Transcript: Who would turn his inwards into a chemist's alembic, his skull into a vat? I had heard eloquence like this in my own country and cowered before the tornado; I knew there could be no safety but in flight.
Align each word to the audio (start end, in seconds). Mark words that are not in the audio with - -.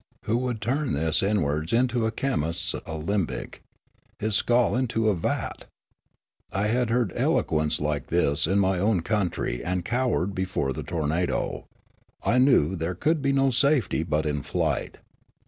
Who 0.23 0.37
would 0.39 0.61
turn 0.61 0.95
his 0.95 1.21
inwards 1.21 1.71
into 1.71 2.07
a 2.07 2.11
chemist's 2.11 2.73
alembic, 2.87 3.61
his 4.17 4.35
skull 4.35 4.75
into 4.75 5.09
a 5.09 5.15
vat? 5.15 5.67
I 6.51 6.69
had 6.69 6.89
heard 6.89 7.13
eloquence 7.15 7.79
like 7.79 8.07
this 8.07 8.47
in 8.47 8.57
my 8.57 8.79
own 8.79 9.01
country 9.01 9.63
and 9.63 9.85
cowered 9.85 10.33
before 10.33 10.73
the 10.73 10.81
tornado; 10.81 11.67
I 12.23 12.39
knew 12.39 12.75
there 12.75 12.95
could 12.95 13.21
be 13.21 13.31
no 13.31 13.51
safety 13.51 14.01
but 14.01 14.25
in 14.25 14.41
flight. 14.41 14.97